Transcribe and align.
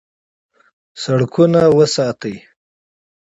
سړکونه 1.01 1.61
وساتئ 1.77 2.35